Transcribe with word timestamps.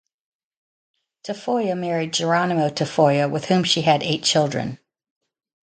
Tafoya 1.27 1.77
married 1.77 2.11
Geronimo 2.13 2.69
Tafoya 2.69 3.29
with 3.29 3.45
whom 3.45 3.63
she 3.63 3.83
had 3.83 4.01
eight 4.01 4.23
children. 4.23 4.79